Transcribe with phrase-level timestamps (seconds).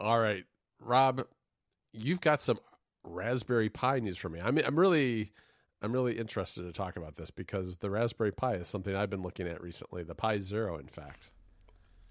[0.00, 0.44] All right,
[0.80, 1.26] Rob,
[1.92, 2.58] you've got some
[3.04, 4.40] Raspberry Pi news for me.
[4.42, 5.32] I'm I'm really
[5.82, 9.22] I'm really interested to talk about this because the Raspberry Pi is something I've been
[9.22, 10.02] looking at recently.
[10.02, 11.30] The Pi Zero, in fact.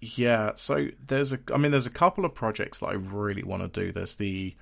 [0.00, 3.62] Yeah, so there's a I mean there's a couple of projects that I really want
[3.62, 3.92] to do.
[3.92, 4.54] There's the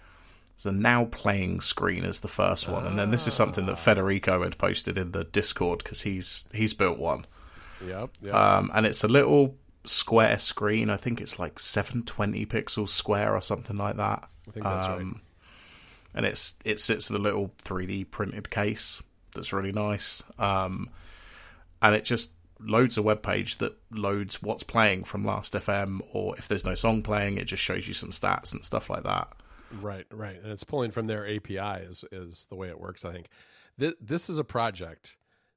[0.57, 3.79] there's a now playing screen as the first one, and then this is something that
[3.79, 7.27] Federico had posted in the Discord because he's he's built one.
[7.87, 8.11] Yep.
[8.23, 8.35] yep.
[8.35, 9.55] Um, and it's a little
[9.85, 10.91] square screen.
[10.91, 14.29] I think it's like 720 pixels square or something like that.
[14.49, 15.01] I think that's right.
[15.01, 15.21] Um,
[16.15, 19.03] and it's it sits in a little 3D printed case
[19.35, 20.23] that's really nice.
[20.39, 20.91] Um,
[21.81, 26.37] and it just loads a web page that loads what's playing from Last FM, or
[26.37, 29.29] if there's no song playing, it just shows you some stats and stuff like that.
[29.81, 33.05] Right, right, and it's pulling from their API is is the way it works.
[33.05, 33.29] I think
[33.77, 35.17] this this is a project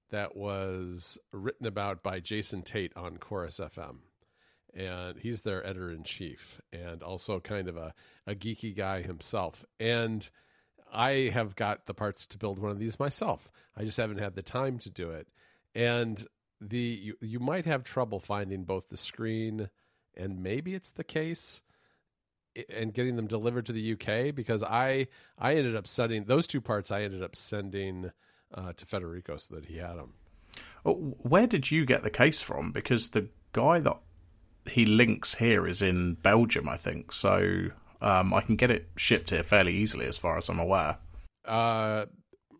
[0.10, 4.00] that was written about by Jason Tate on Chorus FM,
[4.76, 7.94] and he's their editor in chief, and also kind of a
[8.26, 9.66] a geeky guy himself.
[9.80, 10.30] And
[10.94, 13.52] I have got the parts to build one of these myself.
[13.76, 15.28] I just haven't had the time to do it,
[15.74, 16.26] and
[16.60, 19.70] the you, you might have trouble finding both the screen
[20.16, 21.62] and maybe it's the case
[22.70, 26.62] and getting them delivered to the UK because I I ended up sending those two
[26.62, 26.92] parts.
[26.92, 28.12] I ended up sending
[28.54, 30.14] uh, to Federico so that he had them.
[30.86, 32.72] Oh, Where did you get the case from?
[32.72, 33.98] Because the guy that
[34.70, 37.12] he links here is in Belgium, I think.
[37.12, 37.68] So
[38.02, 40.98] um, I can get it shipped here fairly easily, as far as I'm aware.
[41.46, 42.06] Uh,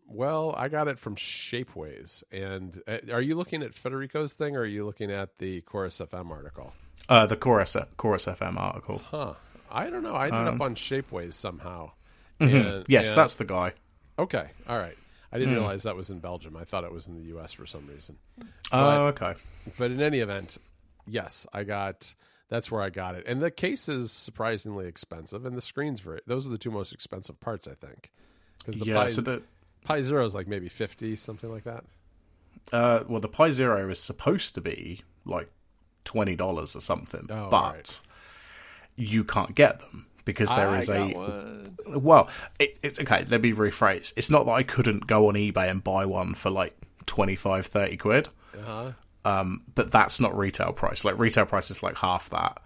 [0.06, 2.22] well, I got it from Shapeways.
[2.32, 5.98] And uh, are you looking at Federico's thing, or are you looking at the Chorus
[6.00, 6.72] FM article?
[7.08, 8.98] Uh, the Chorus Chorus FM article.
[9.10, 9.34] Huh.
[9.70, 10.12] I don't know.
[10.12, 11.92] I ended up on Shapeways somehow.
[12.40, 12.76] Mhm.
[12.76, 13.72] And- yes, and- that's the guy.
[14.18, 14.50] okay.
[14.68, 14.96] All right.
[15.34, 16.58] I didn't realize that was in Belgium.
[16.58, 17.52] I thought it was in the U.S.
[17.54, 18.18] for some reason.
[18.70, 19.32] Oh, okay.
[19.78, 20.58] but in any event,
[21.06, 22.14] yes, I got.
[22.48, 26.20] That's where I got it, and the case is surprisingly expensive, and the screen's very.
[26.26, 28.10] Those are the two most expensive parts, I think,
[28.58, 29.42] because the yeah, Pi, so the
[29.84, 31.84] Pi Zero is like maybe fifty, something like that.
[32.72, 35.48] uh, well, the Pi Zero is supposed to be like
[36.04, 38.00] twenty dollars or something, Oh, but right.
[38.96, 41.76] you can't get them because there I is got a one.
[42.02, 42.28] well,
[42.58, 43.24] it, it's okay.
[43.30, 44.12] Let me rephrase.
[44.16, 47.96] It's not that I couldn't go on eBay and buy one for like 25, 30
[47.96, 48.28] quid,
[48.58, 48.92] Uh-huh.
[49.24, 51.04] Um, but that's not retail price.
[51.04, 52.62] Like retail price is like half that.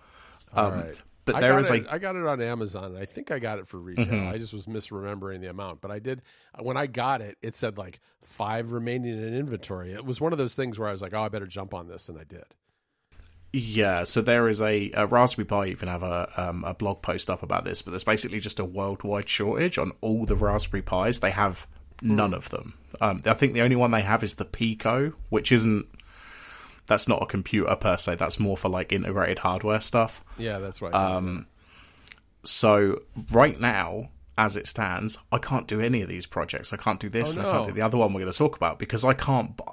[0.53, 0.95] Um, right.
[1.27, 1.95] But there got it, a Mm-hmm.
[1.95, 2.85] I got it on Amazon.
[2.85, 4.29] and I think I got it for retail.
[4.29, 6.23] I just was misremembering the amount, but I did
[6.59, 7.37] when I got it.
[7.43, 9.93] It said like five remaining in inventory.
[9.93, 11.89] It was one of those things where I was like, "Oh, I better jump on
[11.89, 12.45] this," and I did.
[13.53, 17.31] Yeah, so there is a, a Raspberry Pi even have a um, a blog post
[17.31, 21.21] up about this, but there's basically just a worldwide shortage on all the Raspberry Pis.
[21.21, 21.67] They have
[22.03, 22.75] none of them.
[23.01, 25.87] Um, I think the only one they have is the Pico, which isn't.
[26.87, 28.17] That's not a computer per se.
[28.17, 30.25] That's more for like integrated hardware stuff.
[30.39, 30.95] Yeah, that's right.
[30.95, 31.47] Um,
[32.45, 33.03] So
[33.33, 36.73] right now, as it stands, I can't do any of these projects.
[36.73, 37.37] I can't do this.
[37.37, 39.15] Oh, and I can't do the other one we're going to talk about because I
[39.15, 39.57] can't.
[39.57, 39.73] Buy,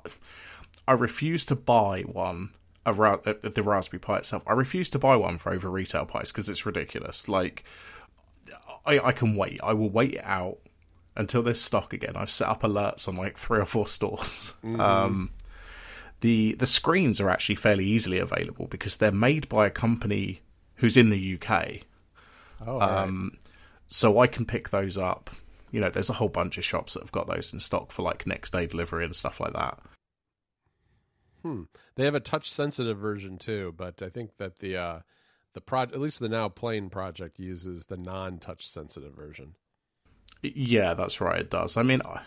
[0.88, 2.50] I refuse to buy one.
[2.86, 4.44] around uh, the Raspberry Pi itself.
[4.48, 7.30] I refuse to buy one for over retail price because it's ridiculous.
[7.30, 7.64] Like,
[8.86, 9.60] I, I can wait.
[9.64, 10.58] I will wait it out
[11.16, 12.14] until there's stock again.
[12.16, 14.56] I've set up alerts on like three or four stores.
[14.64, 15.32] Um,
[16.24, 20.42] the the screens are actually fairly easily available because they're made by a company
[20.76, 21.82] who's in the UK
[22.66, 23.04] oh, all right.
[23.04, 23.38] um,
[23.88, 25.30] so I can pick those up.
[25.70, 28.04] You know, there's a whole bunch of shops that have got those in stock for
[28.04, 29.80] like next day delivery and stuff like that.
[31.42, 31.64] Hmm.
[31.96, 35.00] They have a touch sensitive version too, but I think that the uh,
[35.54, 39.56] the pro at least the now plain project uses the non touch sensitive version.
[40.44, 41.40] Yeah, that's right.
[41.40, 41.78] It does.
[41.78, 42.22] I mean, I,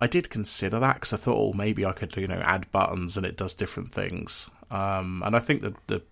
[0.00, 3.16] I did consider that because I thought, oh, maybe I could, you know, add buttons
[3.16, 4.50] and it does different things.
[4.70, 6.02] Um, and I think that the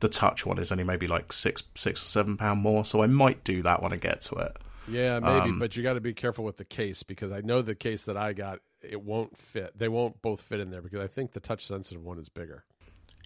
[0.00, 3.06] the touch one is only maybe like six six or seven pound more, so I
[3.06, 4.56] might do that when I get to it.
[4.88, 7.62] Yeah, maybe, Um, but you got to be careful with the case because I know
[7.62, 9.78] the case that I got it won't fit.
[9.78, 12.64] They won't both fit in there because I think the touch sensitive one is bigger.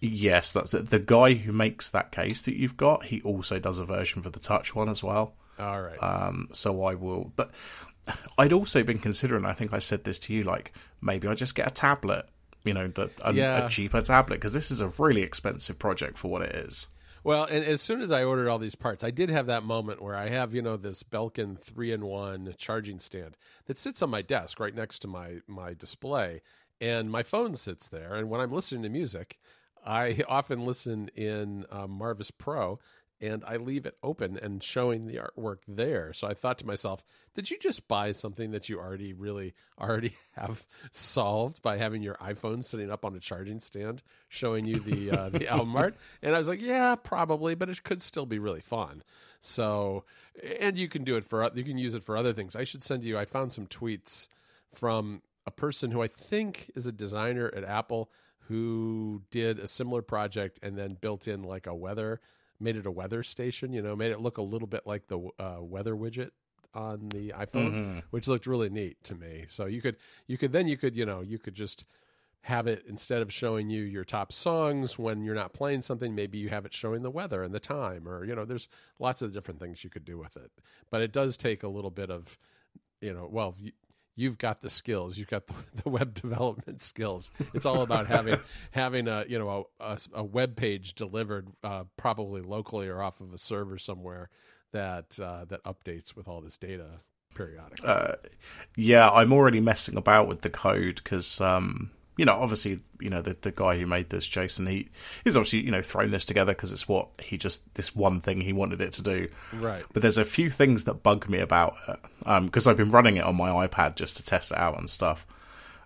[0.03, 0.91] Yes, that's it.
[0.91, 4.28] The guy who makes that case that you've got, he also does a version for
[4.28, 5.34] the touch one as well.
[5.58, 5.99] All right.
[6.03, 7.32] Um, so I will.
[7.37, 7.53] But
[8.38, 9.44] I'd also been considering.
[9.44, 10.44] I think I said this to you.
[10.44, 12.26] Like maybe I just get a tablet.
[12.64, 13.67] You know, the, a, Yeah.
[13.67, 16.88] a cheaper tablet because this is a really expensive project for what it is.
[17.23, 20.00] Well, and as soon as I ordered all these parts, I did have that moment
[20.00, 23.37] where I have, you know, this Belkin three in one charging stand
[23.67, 26.43] that sits on my desk right next to my my display,
[26.81, 28.14] and my phone sits there.
[28.14, 29.38] And when I'm listening to music,
[29.85, 32.79] I often listen in um, Marvis Pro,
[33.21, 36.13] and I leave it open and showing the artwork there.
[36.13, 37.05] So I thought to myself,
[37.35, 42.17] did you just buy something that you already really already have solved by having your
[42.17, 45.97] iPhone sitting up on a charging stand showing you the uh, the album art?
[46.23, 49.03] And I was like, yeah, probably, but it could still be really fun.
[49.41, 50.05] So,
[50.61, 52.57] and you can do it for you can use it for other things.
[52.57, 53.19] I should send you.
[53.19, 54.29] I found some tweets
[54.75, 58.11] from a person who I think is a designer at Apple
[58.49, 62.21] who did a similar project and then built in like a weather
[62.61, 63.73] made it a weather station.
[63.73, 66.31] You know, made it look a little bit like the uh, weather widget
[66.75, 67.99] on the iPhone, mm-hmm.
[68.11, 69.47] which looked really neat to me.
[69.49, 71.85] So you could you could then you could you know you could just
[72.47, 76.38] have it instead of showing you your top songs when you're not playing something maybe
[76.38, 78.69] you have it showing the weather and the time or you know there's
[79.00, 80.53] lots of different things you could do with it
[80.88, 82.38] but it does take a little bit of
[83.00, 83.56] you know well
[84.17, 85.55] you've got the skills you've got the,
[85.85, 87.31] the web development skills.
[87.55, 88.39] It's all about having
[88.73, 93.21] having a you know a, a, a web page delivered uh, probably locally or off
[93.21, 94.31] of a server somewhere
[94.73, 97.01] that uh, that updates with all this data
[97.35, 97.87] periodically.
[97.87, 98.15] Uh,
[98.77, 103.21] yeah i'm already messing about with the code because um, you know, obviously, you know,
[103.21, 104.89] the, the guy who made this, Jason, he
[105.23, 108.41] he's obviously, you know, thrown this together because it's what he just, this one thing
[108.41, 109.29] he wanted it to do.
[109.55, 109.85] Right.
[109.93, 111.99] But there's a few things that bug me about it
[112.43, 114.89] because um, I've been running it on my iPad just to test it out and
[114.89, 115.27] stuff.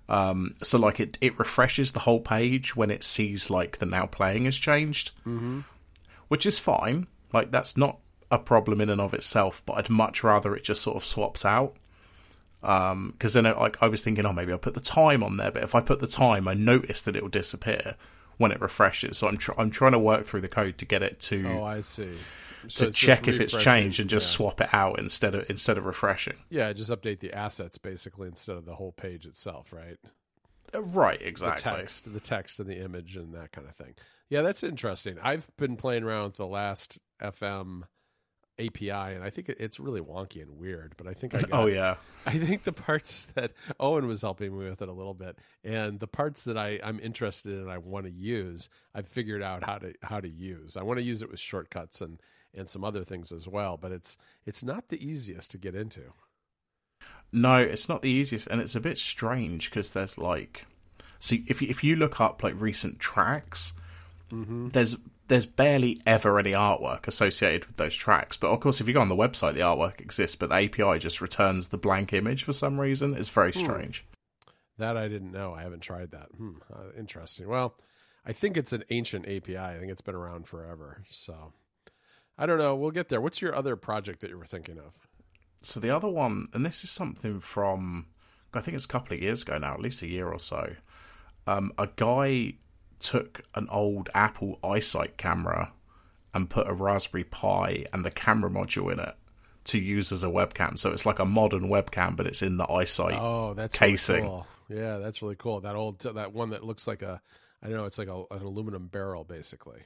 [0.09, 4.06] Um, so, like, it, it refreshes the whole page when it sees, like, the now
[4.06, 5.61] playing has changed, mm-hmm.
[6.29, 7.06] which is fine.
[7.32, 7.99] Like, that's not
[8.31, 11.44] a problem in and of itself, but I'd much rather it just sort of swaps
[11.44, 11.77] out
[12.60, 12.92] because
[13.36, 15.50] um, then like I was thinking, oh, maybe I'll put the time on there.
[15.50, 17.96] But if I put the time, I notice that it will disappear
[18.36, 19.18] when it refreshes.
[19.18, 21.46] So I'm tr- I'm trying to work through the code to get it to.
[21.48, 22.12] Oh, I see.
[22.68, 24.36] So to check if it's changed and just yeah.
[24.36, 26.38] swap it out instead of instead of refreshing.
[26.50, 29.96] Yeah, just update the assets basically instead of the whole page itself, right?
[30.74, 31.70] Uh, right, exactly.
[31.70, 33.94] The text, the text and the image and that kind of thing.
[34.28, 35.18] Yeah, that's interesting.
[35.22, 37.82] I've been playing around with the last FM
[38.66, 40.94] API, and I think it's really wonky and weird.
[40.96, 41.96] But I think I got, oh yeah,
[42.26, 46.00] I think the parts that Owen was helping me with it a little bit, and
[46.00, 49.78] the parts that I I'm interested in, I want to use, I've figured out how
[49.78, 50.76] to how to use.
[50.76, 52.20] I want to use it with shortcuts and
[52.54, 54.16] and some other things as well, but it's
[54.46, 56.12] it's not the easiest to get into.
[57.32, 60.66] No, it's not the easiest, and it's a bit strange because there's like,
[61.20, 63.72] see, if you, if you look up like recent tracks,
[64.30, 64.68] mm-hmm.
[64.68, 64.96] there's
[65.31, 68.37] there's barely ever any artwork associated with those tracks.
[68.37, 70.99] But of course, if you go on the website, the artwork exists, but the API
[70.99, 73.15] just returns the blank image for some reason.
[73.15, 73.61] It's very hmm.
[73.61, 74.00] strange.
[74.00, 74.50] Hmm.
[74.82, 75.55] That I didn't know.
[75.55, 76.31] I haven't tried that.
[76.37, 76.56] Hmm.
[76.71, 77.49] Uh, interesting.
[77.49, 77.77] Well,
[78.27, 79.56] I think it's an ancient API.
[79.56, 81.05] I think it's been around forever.
[81.09, 81.53] So
[82.37, 82.75] I don't know.
[82.75, 83.21] We'll get there.
[83.21, 84.94] What's your other project that you were thinking of?
[85.62, 88.06] So the other one, and this is something from,
[88.53, 90.75] I think it's a couple of years ago now, at least a year or so.
[91.47, 92.55] Um, a guy
[93.00, 95.73] took an old Apple iSight camera
[96.32, 99.14] and put a Raspberry Pi and the camera module in it
[99.64, 100.79] to use as a webcam.
[100.79, 104.17] So it's like a modern webcam, but it's in the iSight oh, that's casing.
[104.17, 104.47] Really cool.
[104.69, 105.61] Yeah, that's really cool.
[105.61, 107.20] That old that one that looks like a
[107.62, 109.81] I don't know, it's like a, an aluminum barrel basically.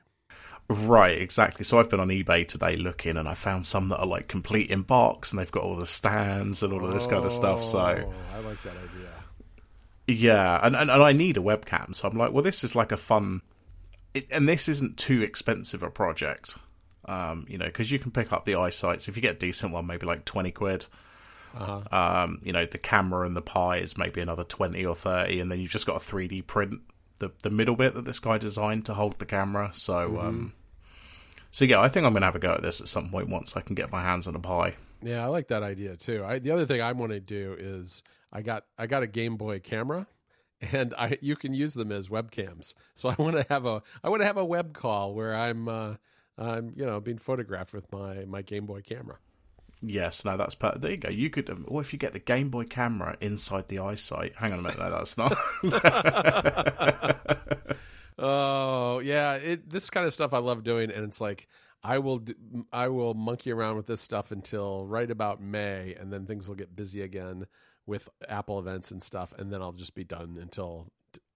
[0.68, 1.64] Right, exactly.
[1.64, 4.70] So I've been on eBay today looking, and I found some that are like complete
[4.70, 7.62] in box, and they've got all the stands and all of this kind of stuff.
[7.62, 9.13] So oh, I like that idea.
[10.06, 12.92] Yeah, and, and, and I need a webcam, so I'm like, well, this is like
[12.92, 13.40] a fun,
[14.12, 16.56] it, and this isn't too expensive a project,
[17.06, 19.72] um, you know, because you can pick up the iSights if you get a decent
[19.72, 20.86] one, maybe like twenty quid.
[21.56, 21.80] Uh-huh.
[21.90, 25.50] Um, you know, the camera and the Pi is maybe another twenty or thirty, and
[25.50, 26.80] then you've just got a three D print
[27.18, 29.70] the the middle bit that this guy designed to hold the camera.
[29.72, 30.18] So, mm-hmm.
[30.18, 30.52] um,
[31.50, 33.56] so yeah, I think I'm gonna have a go at this at some point once
[33.56, 34.74] I can get my hands on a Pi.
[35.02, 36.24] Yeah, I like that idea too.
[36.26, 38.02] I, the other thing I want to do is
[38.34, 40.08] I got I got a Game Boy camera
[40.72, 42.74] and I you can use them as webcams.
[42.94, 45.68] So I want to have a I want to have a web call where I'm
[45.68, 45.94] uh,
[46.38, 49.18] I'm you know being photographed with my my Game Boy camera.
[49.82, 50.92] Yes, no, that's per- there.
[50.92, 51.08] You go.
[51.10, 51.50] You could.
[51.50, 54.36] Um, what if you get the Game Boy camera inside the iSight.
[54.36, 54.78] Hang on a minute.
[54.78, 55.36] No, that's not.
[58.18, 61.48] oh yeah, it, this kind of stuff I love doing, and it's like
[61.82, 62.34] I will do,
[62.72, 66.56] I will monkey around with this stuff until right about May, and then things will
[66.56, 67.46] get busy again
[67.86, 70.88] with Apple events and stuff, and then I'll just be done until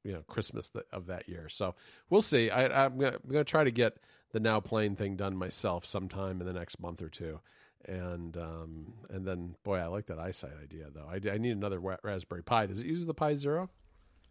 [0.04, 1.48] you know Christmas of that year.
[1.48, 1.74] So
[2.08, 2.50] we'll see.
[2.50, 3.98] I, am gonna, gonna, try to get
[4.32, 7.40] the now playing thing done myself sometime in the next month or two,
[7.84, 11.08] and um, and then boy, I like that iSight idea though.
[11.08, 12.66] I, I need another Raspberry Pi.
[12.66, 13.70] Does it use the Pi Zero?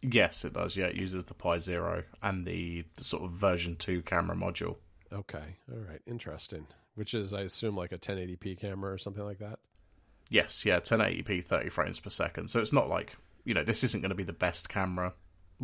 [0.02, 0.78] Yes, it does.
[0.78, 4.78] Yeah, it uses the Pi Zero and the, the sort of version two camera module.
[5.12, 6.68] Okay, all right, interesting.
[6.96, 9.60] Which is, I assume, like a 1080p camera or something like that.
[10.30, 12.50] Yes, yeah, 1080p, 30 frames per second.
[12.50, 13.16] So it's not like
[13.46, 15.14] you know this isn't going to be the best camera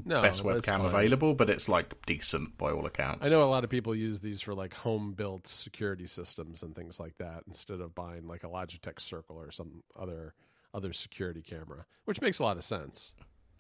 [0.06, 3.28] No, best webcam available, but it's like decent by all accounts.
[3.28, 6.76] I know a lot of people use these for like home built security systems and
[6.76, 10.34] things like that instead of buying like a Logitech Circle or some other
[10.74, 13.14] other security camera, which makes a lot of sense.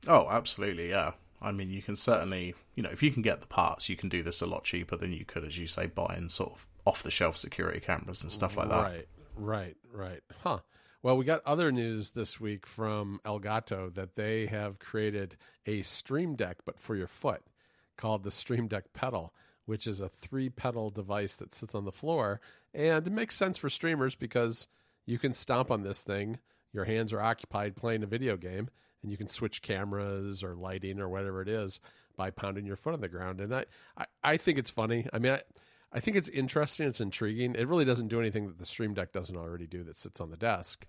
[0.07, 1.11] Oh, absolutely, yeah.
[1.41, 4.09] I mean, you can certainly, you know, if you can get the parts, you can
[4.09, 7.03] do this a lot cheaper than you could, as you say, buying sort of off
[7.03, 8.81] the shelf security cameras and stuff like that.
[8.81, 10.21] Right, right, right.
[10.41, 10.59] Huh.
[11.03, 16.35] Well, we got other news this week from Elgato that they have created a Stream
[16.35, 17.41] Deck, but for your foot,
[17.97, 19.33] called the Stream Deck Pedal,
[19.65, 22.39] which is a three pedal device that sits on the floor.
[22.73, 24.67] And it makes sense for streamers because
[25.05, 26.39] you can stomp on this thing,
[26.71, 28.69] your hands are occupied playing a video game,
[29.01, 31.81] and you can switch cameras or lighting or whatever it is
[32.15, 33.41] by pounding your foot on the ground.
[33.41, 33.65] And I,
[33.97, 35.05] I, I think it's funny.
[35.11, 35.41] I mean, I,
[35.93, 36.87] I think it's interesting.
[36.87, 37.55] It's intriguing.
[37.55, 40.31] It really doesn't do anything that the Stream Deck doesn't already do that sits on
[40.31, 40.87] the desk.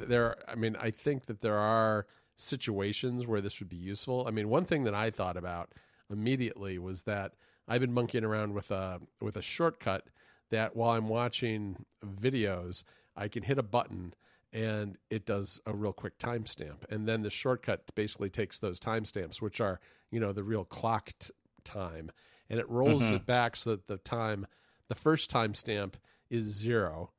[0.00, 4.24] Uh, there, I mean, I think that there are situations where this would be useful.
[4.28, 5.72] I mean, one thing that I thought about
[6.08, 7.32] immediately was that
[7.66, 10.04] I've been monkeying around with a with a shortcut
[10.50, 12.84] that while I'm watching videos,
[13.16, 14.14] I can hit a button
[14.52, 19.42] and it does a real quick timestamp, and then the shortcut basically takes those timestamps,
[19.42, 19.80] which are
[20.10, 21.30] you know the real clocked
[21.64, 22.10] time,
[22.50, 23.16] and it rolls mm-hmm.
[23.16, 24.46] it back so that the time,
[24.88, 25.94] the first timestamp
[26.30, 27.12] is zero,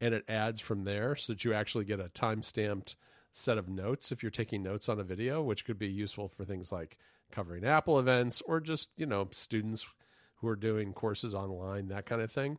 [0.00, 2.96] and it adds from there so that you actually get a time stamped
[3.30, 6.44] set of notes if you're taking notes on a video, which could be useful for
[6.44, 6.98] things like
[7.30, 9.86] covering Apple events or just, you know, students
[10.36, 12.58] who are doing courses online, that kind of thing.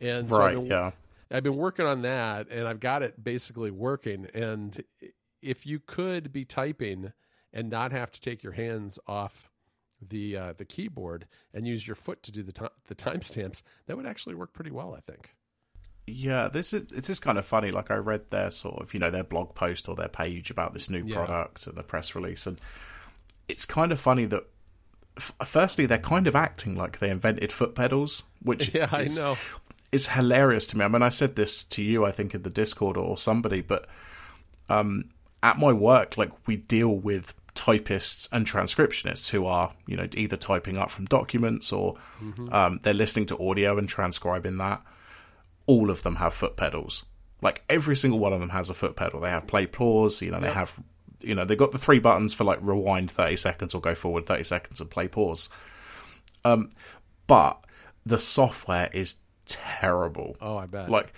[0.00, 0.90] And so I've been, yeah.
[1.30, 4.26] I've been working on that and I've got it basically working.
[4.34, 4.82] And
[5.42, 7.12] if you could be typing
[7.52, 9.48] and not have to take your hands off
[10.06, 13.96] the uh, the keyboard and use your foot to do the ti- the timestamps, that
[13.96, 15.34] would actually work pretty well, I think.
[16.06, 17.70] Yeah, this is it's just kind of funny.
[17.70, 20.72] Like I read their sort of you know their blog post or their page about
[20.72, 21.16] this new Yeah.
[21.16, 22.60] product and the press release, and
[23.48, 24.44] it's kind of funny that
[25.16, 29.36] f- firstly they're kind of acting like they invented foot pedals, which Yeah, I know.
[29.92, 30.84] is hilarious to me.
[30.84, 33.86] I mean, I said this to you, I think, in the Discord or somebody, but
[34.70, 35.10] um,
[35.42, 40.36] at my work, like we deal with typists and transcriptionists who are, you know, either
[40.36, 41.96] typing up from documents or
[42.52, 44.80] um, they're listening to audio and transcribing that.
[45.66, 47.04] All of them have foot pedals.
[47.42, 49.20] Like every single one of them has a foot pedal.
[49.20, 50.22] They have play pause.
[50.22, 50.78] You know, they have,
[51.20, 54.24] you know, they've got the three buttons for like rewind thirty seconds or go forward
[54.24, 55.48] thirty seconds and play pause.
[56.44, 56.70] Um,
[57.26, 57.62] but
[58.06, 60.36] the software is terrible.
[60.40, 60.90] Oh, I bet.
[60.90, 61.12] Like,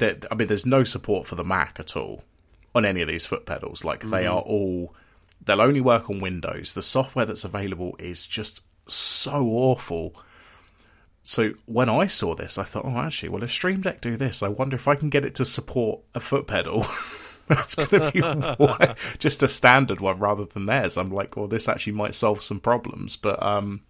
[0.00, 2.24] I mean, there's no support for the Mac at all
[2.74, 3.84] on any of these foot pedals.
[3.84, 4.94] Like, they are all,
[5.44, 6.74] they'll only work on Windows.
[6.74, 10.14] The software that's available is just so awful.
[11.22, 14.42] So when I saw this, I thought, oh, actually, well, if Stream Deck do this,
[14.42, 16.86] I wonder if I can get it to support a foot pedal.
[17.48, 20.96] That's going to be just a standard one rather than theirs.
[20.96, 23.82] I'm like, well, this actually might solve some problems, but um,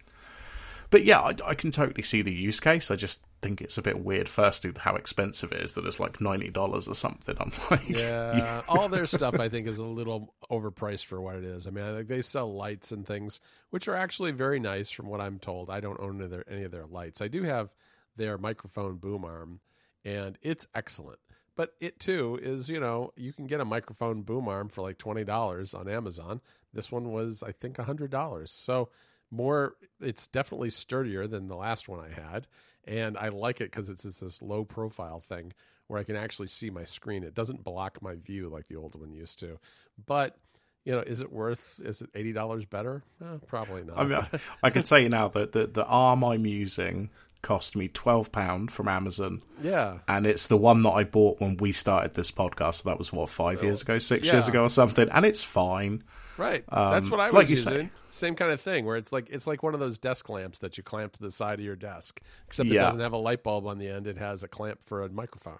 [0.89, 2.89] but yeah, I, I can totally see the use case.
[2.89, 4.29] I just think it's a bit weird.
[4.29, 7.35] Firstly, how expensive it is that it's like ninety dollars or something.
[7.39, 11.43] I'm like, Yeah, all their stuff I think is a little overpriced for what it
[11.43, 11.67] is.
[11.67, 15.07] I mean, I think they sell lights and things which are actually very nice from
[15.07, 15.69] what I'm told.
[15.69, 17.21] I don't own any of their, any of their lights.
[17.21, 17.69] I do have
[18.15, 19.61] their microphone boom arm,
[20.03, 21.19] and it's excellent.
[21.55, 24.97] But it too is, you know, you can get a microphone boom arm for like
[24.97, 26.41] twenty dollars on Amazon.
[26.73, 28.51] This one was, I think, hundred dollars.
[28.51, 28.89] So
[29.29, 32.47] more, it's definitely sturdier than the last one I had,
[32.85, 35.53] and I like it because it's, it's this low profile thing
[35.87, 37.23] where I can actually see my screen.
[37.23, 39.59] It doesn't block my view like the old one used to.
[40.05, 40.37] But
[40.85, 41.79] you know, is it worth?
[41.83, 43.03] Is it eighty dollars better?
[43.21, 43.99] Eh, probably not.
[43.99, 47.09] I mean, I, I can tell you now that the, the arm I'm using
[47.43, 51.57] cost me twelve pound from Amazon, yeah, and it's the one that I bought when
[51.57, 52.81] we started this podcast.
[52.83, 54.33] So that was what five years ago, six yeah.
[54.33, 56.03] years ago, or something, and it's fine.
[56.41, 56.63] Right.
[56.71, 57.73] That's what I was Um, like using.
[57.73, 57.89] say.
[58.09, 60.77] Same kind of thing, where it's like it's like one of those desk lamps that
[60.77, 62.83] you clamp to the side of your desk, except it Yeah.
[62.85, 64.07] doesn't have a light bulb on the end.
[64.07, 65.59] It has a clamp for a microphone.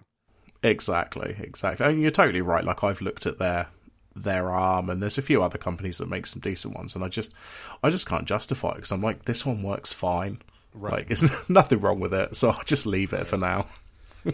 [0.62, 1.86] Exactly, exactly.
[1.86, 2.64] And you're totally right.
[2.64, 3.68] Like I've looked at their
[4.14, 7.08] their arm, and there's a few other companies that make some decent ones, and I
[7.08, 7.32] just
[7.82, 10.40] I just can't justify it because I'm like this one works fine.
[10.74, 13.66] Like there's nothing wrong with it, so I'll just leave it for now.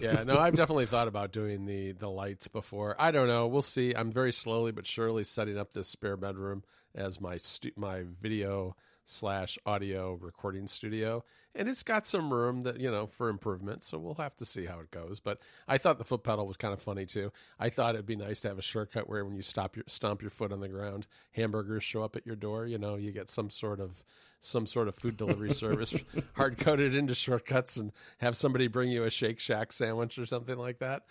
[0.00, 2.96] Yeah, no, I've definitely thought about doing the the lights before.
[2.98, 3.46] I don't know.
[3.46, 3.94] We'll see.
[3.94, 6.62] I'm very slowly but surely setting up this spare bedroom
[6.94, 11.24] as my stu- my video slash audio recording studio,
[11.58, 13.84] and it's got some room that you know for improvement.
[13.84, 15.20] So we'll have to see how it goes.
[15.20, 17.32] But I thought the foot pedal was kind of funny too.
[17.58, 20.22] I thought it'd be nice to have a shortcut where when you stop your stomp
[20.22, 22.66] your foot on the ground, hamburgers show up at your door.
[22.66, 24.02] You know, you get some sort of
[24.40, 25.92] some sort of food delivery service
[26.34, 30.56] hard coded into shortcuts and have somebody bring you a Shake Shack sandwich or something
[30.56, 31.02] like that.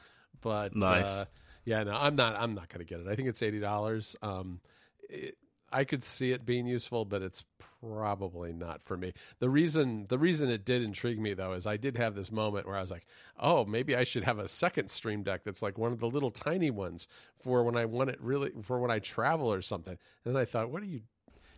[0.42, 1.20] But Nice.
[1.22, 1.25] uh,
[1.66, 2.36] yeah, no, I'm not.
[2.36, 3.08] I'm not going to get it.
[3.12, 4.16] I think it's eighty dollars.
[4.22, 4.62] Um,
[5.10, 5.38] it,
[5.70, 7.44] I could see it being useful, but it's
[7.81, 9.13] probably not for me.
[9.39, 12.65] The reason the reason it did intrigue me though is I did have this moment
[12.67, 13.05] where I was like,
[13.39, 16.31] "Oh, maybe I should have a second Stream Deck that's like one of the little
[16.31, 20.36] tiny ones for when I want it really for when I travel or something." And
[20.36, 21.01] then I thought, "What are you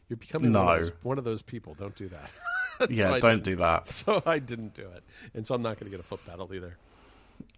[0.08, 0.66] you're becoming No.
[0.66, 1.76] one, of those, one of those people.
[1.76, 2.32] Don't do that."
[2.90, 3.88] Yeah, I don't do that.
[3.88, 5.04] So I didn't do it.
[5.34, 6.78] And so I'm not going to get a foot pedal either.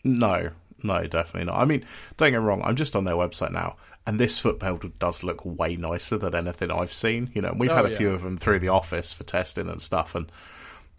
[0.04, 0.50] No,
[0.84, 1.60] no, definitely not.
[1.62, 1.86] I mean,
[2.18, 2.62] don't get me wrong.
[2.64, 6.36] I'm just on their website now, and this foot pedal does look way nicer than
[6.36, 7.30] anything I've seen.
[7.34, 7.98] You know, we've Oh, had a yeah.
[7.98, 10.32] few of them through the office for testing and stuff, and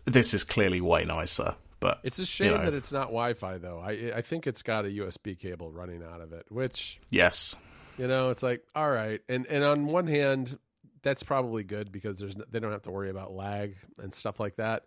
[0.04, 1.54] this is clearly way nicer.
[1.80, 2.64] But It's a shame know.
[2.64, 3.80] that it's not Wi-Fi though.
[3.80, 7.56] I I think it's got a USB cable running out of it, which yes,
[7.98, 9.20] you know it's like all right.
[9.28, 10.58] And and on one hand,
[11.02, 14.56] that's probably good because there's they don't have to worry about lag and stuff like
[14.56, 14.84] that.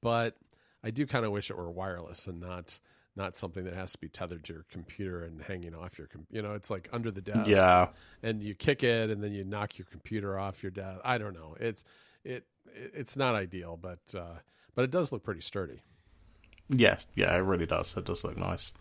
[0.00, 0.36] But
[0.82, 2.80] I do kind of wish it were wireless and not
[3.16, 6.26] not something that has to be tethered to your computer and hanging off your com-
[6.30, 7.46] you know it's like under the desk.
[7.46, 7.88] Yeah,
[8.22, 11.00] and you kick it and then you knock your computer off your desk.
[11.04, 11.56] I don't know.
[11.60, 11.84] It's
[12.24, 14.38] it, it it's not ideal but uh
[14.74, 15.82] but it does look pretty sturdy.
[16.68, 17.96] Yes, yeah, it really does.
[17.96, 18.72] It does look nice.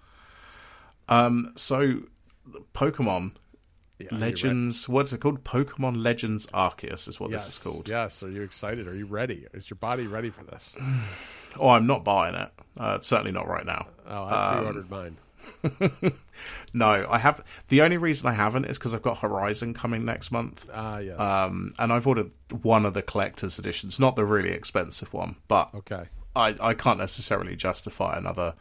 [1.10, 2.04] Um, so
[2.74, 3.34] Pokemon
[4.12, 5.44] Yeah, Legends, what's it called?
[5.44, 7.38] Pokemon Legends Arceus is what ready?
[7.38, 7.90] this is called.
[7.90, 10.76] yes are you excited are you ready is your body ready for this
[11.60, 12.50] Oh, I'm not buying it.
[12.78, 13.88] Uh, certainly not right now.
[14.08, 15.18] oh i Um, pre-ordered mine
[16.74, 17.44] No, I have.
[17.68, 21.20] The only reason I haven't is because I've got Horizon coming next month, ah yes
[21.20, 22.32] um, and I've ordered
[22.62, 26.04] one of the collector's editions, not the really expensive one, but okay
[26.36, 28.54] I, I can't necessarily justify another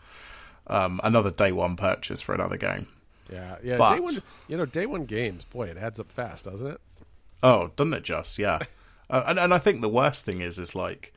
[0.66, 2.88] um, another day one purchase for another game.
[3.32, 4.14] Yeah yeah But- day one
[4.48, 6.80] you know day one games boy it adds up fast doesn't it
[7.42, 8.38] Oh, doesn't it just?
[8.38, 8.58] Yeah,
[9.10, 11.14] uh, and and I think the worst thing is is like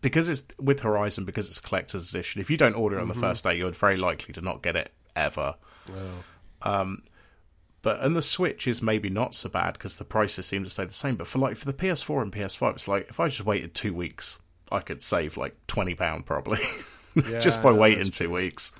[0.00, 2.40] because it's with Horizon because it's collector's edition.
[2.40, 4.76] If you don't order it on the first day, you're very likely to not get
[4.76, 5.56] it ever.
[6.62, 6.96] oh
[7.82, 10.84] But and the Switch is maybe not so bad because the prices seem to stay
[10.84, 11.16] the same.
[11.16, 13.92] But for like for the PS4 and PS5, it's like if I just waited two
[13.94, 14.38] weeks,
[14.70, 16.60] I could save like twenty pound probably
[17.40, 18.70] just by waiting two weeks.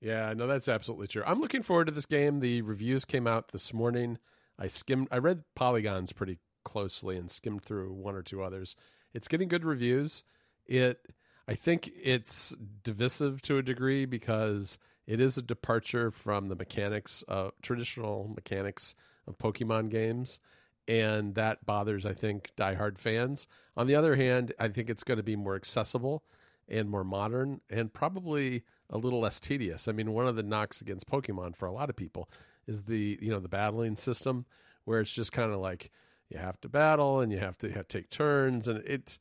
[0.00, 1.24] Yeah, no, that's absolutely true.
[1.26, 2.40] I'm looking forward to this game.
[2.40, 4.18] The reviews came out this morning.
[4.58, 8.76] I skimmed, I read Polygons pretty closely and skimmed through one or two others.
[9.12, 10.22] It's getting good reviews.
[10.66, 11.00] It,
[11.48, 17.24] I think it's divisive to a degree because it is a departure from the mechanics,
[17.26, 18.94] uh, traditional mechanics
[19.26, 20.38] of Pokemon games,
[20.86, 23.46] and that bothers, I think, diehard fans.
[23.76, 26.22] On the other hand, I think it's going to be more accessible
[26.68, 29.88] and more modern and probably a little less tedious.
[29.88, 32.28] I mean, one of the knocks against Pokemon for a lot of people
[32.66, 34.46] is the you know the battling system
[34.84, 35.90] where it's just kind of like
[36.28, 39.18] you have to battle and you have to, have to take turns and it's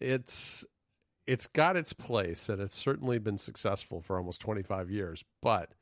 [0.00, 0.64] it's
[1.26, 5.74] it's got its place and it's certainly been successful for almost 25 years but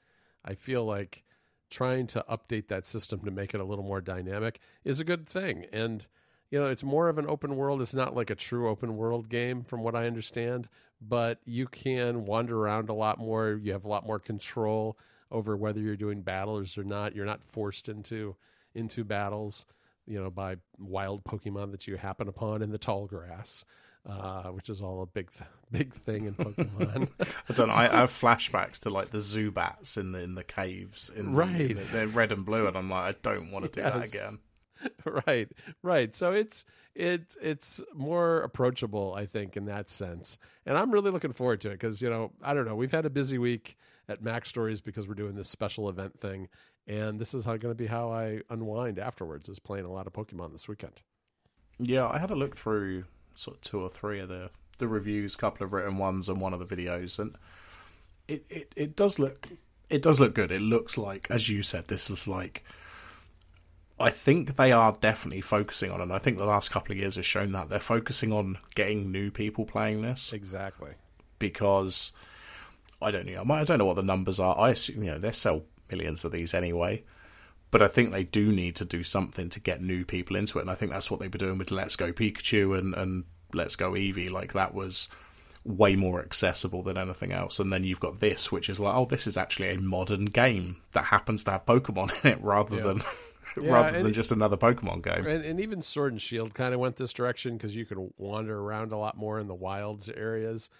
[0.45, 1.25] i feel like
[1.71, 5.29] trying to update that system to make it a little more dynamic is a good
[5.29, 5.67] thing.
[5.73, 6.07] And
[6.51, 7.83] you know it's more of an open world.
[7.83, 10.69] It's not like a true open world game from what i understand
[11.01, 14.99] but you can wander around a lot more you have a lot more control
[15.31, 18.35] over whether you're doing battles or not you're not forced into
[18.75, 19.65] into battles
[20.07, 23.65] you know by wild pokemon that you happen upon in the tall grass
[24.09, 27.09] uh, which is all a big th- big thing in pokemon
[27.49, 27.75] I don't know.
[27.75, 31.31] I I have flashbacks to like the Zubats in the in the caves in the,
[31.33, 31.71] Right.
[31.73, 34.05] in the- they're red and blue, and I'm like, I don't want to do that
[34.05, 34.39] again.
[35.27, 35.51] right
[35.83, 36.65] right so it's
[36.95, 41.69] it's it's more approachable i think in that sense and i'm really looking forward to
[41.69, 43.77] it because you know i don't know we've had a busy week
[44.09, 46.49] at MacStories because we're doing this special event thing
[46.87, 50.13] and this is going to be how i unwind afterwards is playing a lot of
[50.13, 51.03] pokemon this weekend
[51.79, 55.35] Yeah, I had a look through sort of two or three of the the reviews,
[55.37, 57.37] couple of written ones, and one of the videos, and
[58.29, 59.49] it, it, it does look
[59.89, 60.53] it does look good.
[60.53, 62.65] It looks like, as you said, this is like.
[64.01, 67.17] I think they are definitely focusing on, and I think the last couple of years
[67.17, 70.93] has shown that they're focusing on getting new people playing this exactly
[71.39, 72.13] because
[73.03, 73.45] I don't know.
[73.55, 74.59] I don't know what the numbers are.
[74.59, 77.03] I assume you know they sell millions of these anyway,
[77.71, 80.63] but I think they do need to do something to get new people into it,
[80.63, 83.77] and I think that's what they've been doing with Let's Go Pikachu and and Let's
[83.77, 84.31] Go Eevee.
[84.31, 85.09] Like that was
[85.65, 87.59] way more accessible than anything else.
[87.59, 90.77] And then you've got this, which is like, oh, this is actually a modern game
[90.93, 92.83] that happens to have Pokemon in it, rather Yeah.
[92.85, 93.03] than
[93.63, 95.27] Yeah, rather than just another Pokemon game.
[95.27, 98.59] and, and even sword and shield kind of went this direction because you could wander
[98.61, 100.71] around a lot more in the wilds areas.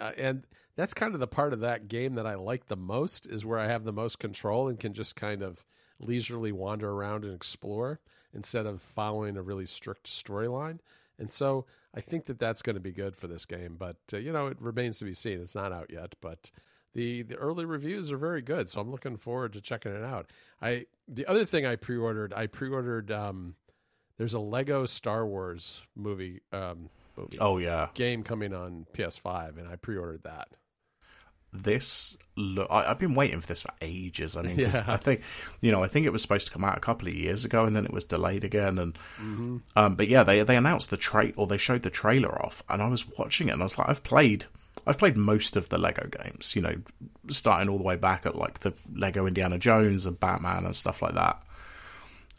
[0.00, 0.46] Uh, and
[0.76, 3.58] that's kind of the part of that game that i like the most is where
[3.58, 5.64] i have the most control and can just kind of
[5.98, 8.00] leisurely wander around and explore
[8.34, 10.78] instead of following a really strict storyline.
[11.18, 14.18] And so i think that that's going to be good for this game but uh,
[14.18, 15.40] you know it remains to be seen.
[15.40, 16.50] It's not out yet but
[16.96, 20.28] the the early reviews are very good so i'm looking forward to checking it out
[20.60, 23.54] i the other thing i pre-ordered i pre-ordered um
[24.18, 29.68] there's a Lego Star Wars movie um, movie Oh yeah, game coming on PS5, and
[29.68, 30.48] I pre-ordered that.
[31.52, 32.66] this look.
[32.70, 34.36] I, I've been waiting for this for ages.
[34.36, 34.84] I mean, Yeah.
[34.86, 35.22] I think
[35.60, 37.64] you know, I think it was supposed to come out a couple of years ago,
[37.64, 38.78] and then it was delayed again.
[38.78, 39.56] And Mm-hmm.
[39.76, 42.82] um, but yeah, they they announced the trait or they showed the trailer off, and
[42.82, 44.46] I was watching it, and I was like, I've played.
[44.86, 46.76] I've played most of the Lego games, you know,
[47.28, 51.02] starting all the way back at like the Lego Indiana Jones and Batman and stuff
[51.02, 51.42] like that.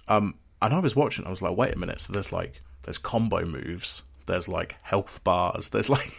[0.07, 2.97] Um, and I was watching, I was like, wait a minute, so there's like there's
[2.97, 6.11] combo moves, there's like health bars, there's like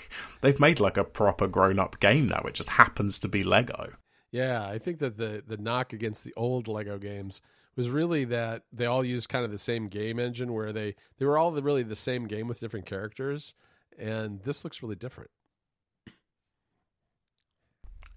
[0.43, 2.43] they've made like a proper grown up game now.
[2.47, 3.95] It just happens to be Lego.
[4.31, 7.41] Yeah, I think that the the knock against the old Lego games
[7.75, 11.25] was really that they all used kind of the same game engine, where they they
[11.25, 13.55] were all really the same game with different characters,
[13.99, 15.31] and this looks really different.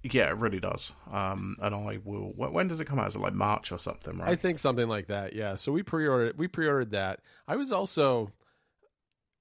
[0.04, 0.94] Yeah, it really does.
[1.12, 2.34] Um, and I will.
[2.36, 3.08] When does it come out?
[3.08, 4.18] Is it like March or something?
[4.18, 4.30] Right?
[4.30, 5.34] I think something like that.
[5.34, 5.56] Yeah.
[5.56, 7.20] So we pre-ordered we pre-ordered that.
[7.48, 8.32] I was also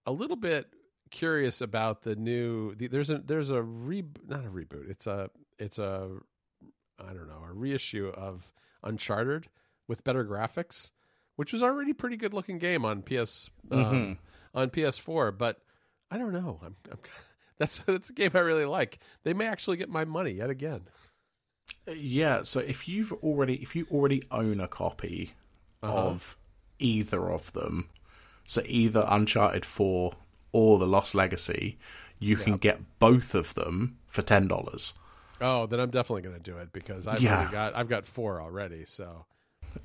[0.07, 0.67] a little bit
[1.11, 4.91] curious about the new the, there's a there's a re not a reboot.
[4.91, 6.11] It's a it's a
[7.03, 8.53] I don't know, a reissue of
[8.85, 9.47] Uncharted
[9.89, 10.91] with better graphics,
[11.37, 14.19] which was already a pretty good looking game on PS um, Mhm.
[14.55, 15.63] on PS4, but
[16.11, 16.61] I don't know.
[16.63, 16.99] I'm, I'm
[17.61, 18.99] that's that's a game I really like.
[19.23, 20.89] They may actually get my money yet again.
[21.87, 22.43] yeah.
[22.43, 25.35] So if you've already, if you already own a copy
[25.83, 25.97] Uh-huh.
[25.97, 26.37] of
[26.79, 27.89] either of them,
[28.45, 30.15] so either Uncharted Four
[30.53, 31.79] or The Lost Legacy,
[32.19, 34.95] you can get both of them for ten dollars.
[35.41, 37.49] Oh, then I'm definitely going to do it because I've Yeah.
[37.51, 38.85] got I've got four already.
[38.87, 39.25] So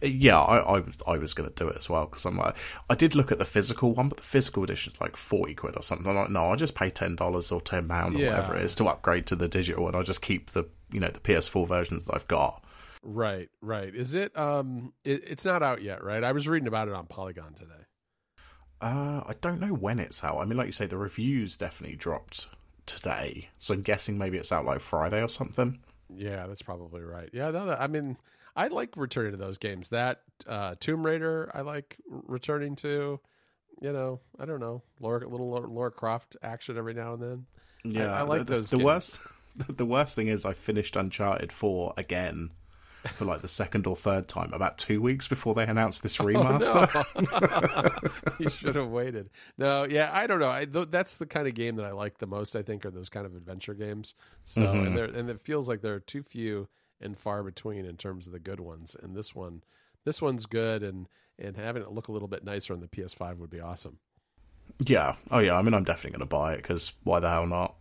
[0.01, 2.55] Yeah, I, I was I was going to do it as well because I'm like
[2.89, 5.75] I did look at the physical one, but the physical edition is like forty quid
[5.75, 6.07] or something.
[6.07, 8.29] I'm like, no, I'll just pay ten dollars or ten pound or Yeah.
[8.29, 11.09] whatever it is to upgrade to the digital, and I'll just keep the you know
[11.09, 12.63] the PS4 versions that I've got.
[13.03, 13.93] right, right.
[13.93, 14.37] Is it?
[14.37, 16.23] Um, it, it's not out yet, right?
[16.23, 17.71] I was reading about it on Polygon today.
[18.81, 20.37] Uh, I don't know when it's out.
[20.39, 22.49] I mean, like you say, the reviews definitely dropped
[22.85, 25.79] today, so I'm guessing maybe it's out like Friday or something.
[26.13, 27.29] Yeah, that's probably right.
[27.33, 28.17] Yeah, no, that- I mean,
[28.55, 29.89] I like returning to those games.
[29.89, 33.19] That uh, Tomb Raider, I like returning to.
[33.81, 37.45] You know, I don't know, Laura, little Laura Croft action every now and then.
[37.83, 38.85] Yeah, I like the, those The games.
[38.85, 39.19] worst,
[39.67, 42.51] the worst thing is I finished Uncharted Four again
[43.13, 46.89] for like the second or third time about two weeks before they announced this remaster.
[48.39, 49.29] you should have waited.
[49.57, 50.49] No, yeah, I don't know.
[50.49, 52.55] I, th- that's the kind of game that I like the most.
[52.55, 54.15] I think are those kind of adventure games.
[54.41, 54.97] So Mm-hmm.
[54.97, 56.67] and and it feels like there are too few
[57.01, 58.95] and far between in terms of the good ones.
[59.01, 59.63] And this one,
[60.05, 63.37] this one's good, and and having it look a little bit nicer on the PS5
[63.37, 63.99] would be awesome.
[64.79, 65.15] Yeah.
[65.29, 65.55] Oh, yeah.
[65.55, 67.75] I mean, I'm definitely going to buy it because why the hell not?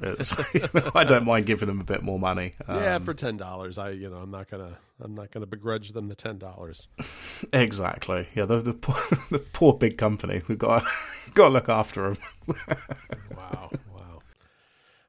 [0.00, 0.34] It's,
[0.94, 2.54] I don't mind giving them a bit more money.
[2.68, 5.92] yeah, Um, for ten dollars, I you know I'm not gonna I'm not gonna begrudge
[5.92, 6.88] them the ten dollars.
[7.52, 8.28] exactly.
[8.34, 8.96] Yeah, the, the poor,
[9.30, 10.42] the poor big company.
[10.48, 10.84] We've got
[11.34, 12.56] got to look after them.
[13.36, 13.70] Wow.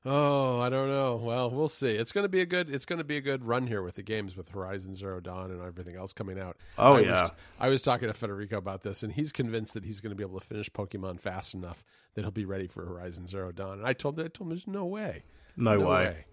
[0.07, 1.15] Oh, I don't know.
[1.15, 1.89] Well, we'll see.
[1.89, 2.69] It's going to be a good.
[2.69, 5.49] It's going to be a good run here with the games with Horizon Zero Dawn
[5.49, 6.57] and everything else coming out.
[6.77, 7.21] Oh, I yeah.
[7.21, 10.15] Was, I was talking to Federico about this, and he's convinced that he's going to
[10.15, 13.79] be able to finish Pokemon fast enough that he'll be ready for Horizon Zero Dawn.
[13.79, 15.23] And I told, him, I told him, "There's no way.
[15.57, 16.05] No, No way.
[16.05, 16.25] way."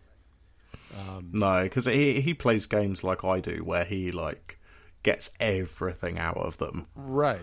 [1.32, 4.58] No, because he he plays games like I do, where he like
[5.02, 6.86] gets everything out of them.
[6.94, 7.40] Right.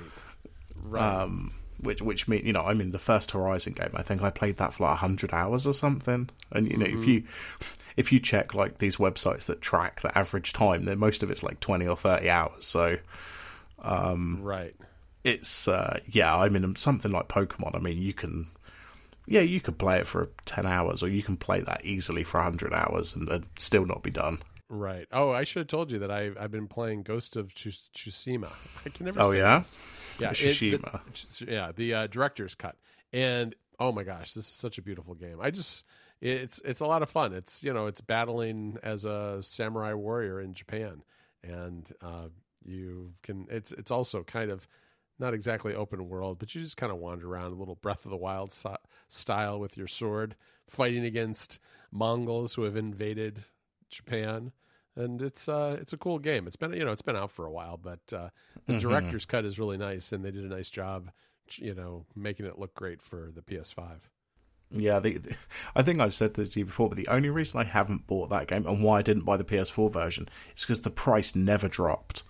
[0.75, 1.21] Right.
[1.21, 4.29] Um, which which mean you know, I mean, the first Horizon game, I think I
[4.29, 6.29] played that for like hundred hours or something.
[6.51, 7.23] And you know, if you
[7.97, 11.43] if you check like these websites that track the average time, then most of it's
[11.43, 12.65] like twenty or thirty hours.
[12.65, 12.97] So
[13.81, 14.75] um, right.
[15.23, 17.75] it's uh, yeah, I mean, something like Pokemon.
[17.75, 18.47] I mean, you can.
[19.25, 22.41] Yeah, you could play it for ten hours, or you can play that easily for
[22.41, 24.39] hundred hours and, and still not be done.
[24.69, 25.08] Right.
[25.12, 28.51] Oh, I should have told you that I I've been playing Ghost of Tsus- Tsushima.
[28.86, 29.19] I can never.
[29.21, 29.58] Oh, say yeah?
[29.60, 29.77] this.
[30.19, 30.29] Yeah.
[30.29, 31.39] it- Tsushima.
[31.39, 32.75] the, yeah, the uh, director's cut,
[33.12, 35.39] and oh my gosh, this is such a beautiful game.
[35.41, 35.84] I just
[36.21, 37.34] it's it's a lot of fun.
[37.34, 41.01] It's you know it's battling as a samurai warrior in Japan,
[41.43, 42.27] and uh,
[42.63, 43.47] you can.
[43.49, 44.67] It's it's also kind of
[45.17, 48.12] not exactly open world, but you just kind of wander around a little Breath of
[48.12, 48.53] the Wild
[49.08, 50.36] style with your sword,
[50.67, 51.60] fighting against
[51.91, 53.43] Mongols who have invaded
[53.89, 54.52] Japan.
[54.95, 56.45] And it's uh, it's a cool game.
[56.47, 58.30] It's been you know it's been out for a while, but uh,
[58.65, 61.12] the director's cut is really nice, and they did a nice job,
[61.56, 63.99] you know, making it look great for the PS5.
[64.71, 65.36] Yeah, the, the-
[65.75, 68.30] I think I've said this to you before, but the only reason I haven't bought
[68.30, 71.67] that game and why I didn't buy the PS4 version is because the price never
[71.69, 72.23] dropped.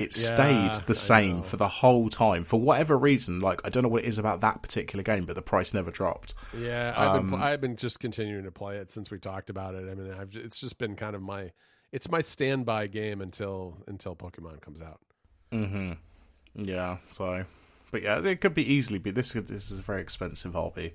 [0.00, 3.40] It Yeah, stayed the same for the whole time for whatever reason.
[3.40, 5.90] Like I don't know what it is about that particular game, but the price never
[5.90, 6.34] dropped.
[6.52, 9.74] Yeah, I've been Um, I've been just continuing to play it since we talked about
[9.74, 9.90] it.
[9.90, 11.52] I mean, I've it's just been kind of my
[11.92, 15.00] it's my standby game until until Pokemon comes out.
[15.52, 15.92] Mm-hmm.
[16.54, 17.44] Yeah, so
[17.90, 19.32] but yeah, it could be easily be this.
[19.34, 20.94] This is a very expensive hobby.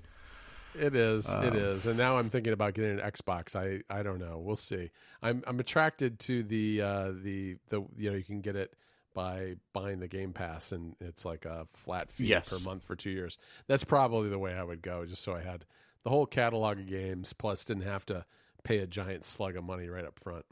[0.74, 1.32] It is.
[1.32, 1.86] Um, it is.
[1.86, 3.56] And now I'm thinking about getting an Xbox.
[3.56, 4.38] I I don't know.
[4.38, 4.90] We'll see.
[5.22, 8.74] I'm I'm attracted to the uh, the the you know you can get it
[9.16, 12.50] by buying the Game Pass and it's like a flat fee yes.
[12.50, 13.38] per month for two years.
[13.66, 15.64] That's probably the way I would go, just so I had
[16.04, 18.26] the whole catalog of games, plus didn't have to
[18.62, 20.44] pay a giant slug of money right up front.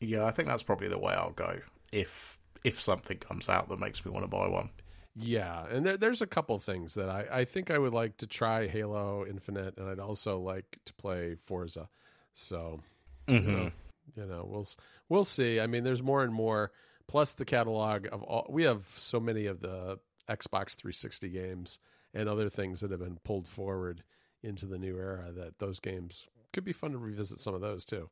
[0.00, 1.58] Yeah, I think that's probably the way I'll go
[1.90, 4.70] if if something comes out that makes me want to buy one.
[5.16, 8.28] Yeah, and there, there's a couple things that I, I think I would like to
[8.28, 11.88] try Halo Infinite, and I'd also like to play Forza.
[12.34, 12.80] So,
[13.26, 13.48] mm-hmm.
[13.48, 13.70] you, know,
[14.16, 14.68] you know, we'll
[15.08, 15.58] we'll see.
[15.58, 16.70] I mean, there's more and more.
[17.06, 21.78] Plus, the catalog of all we have so many of the Xbox 360 games
[22.12, 24.02] and other things that have been pulled forward
[24.42, 25.30] into the new era.
[25.32, 28.10] That those games could be fun to revisit some of those too.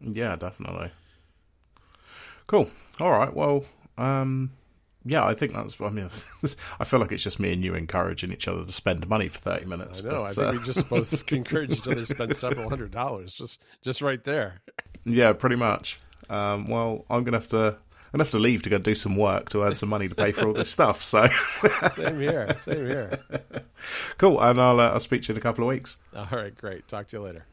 [0.00, 0.90] Yeah, definitely.
[2.46, 2.70] Cool.
[3.00, 3.34] All right.
[3.34, 3.64] Well,
[3.98, 4.52] um,
[5.04, 5.80] yeah, I think that's.
[5.80, 6.10] I mean,
[6.80, 9.38] I feel like it's just me and you encouraging each other to spend money for
[9.38, 10.00] thirty minutes.
[10.00, 10.18] I know.
[10.18, 10.50] But, I think uh...
[10.52, 14.22] we just supposed to encourage each other to spend several hundred dollars just just right
[14.24, 14.60] there.
[15.04, 15.98] Yeah, pretty much.
[16.28, 17.76] Um, well, I'm gonna have to.
[18.16, 20.32] Gonna have to leave to go do some work to earn some money to pay
[20.32, 21.02] for all this stuff.
[21.02, 21.28] So
[21.94, 22.56] same here.
[22.62, 23.20] Same here.
[24.16, 25.98] Cool, and I'll uh, I'll speak to you in a couple of weeks.
[26.14, 26.88] All right, great.
[26.88, 27.44] Talk to you later.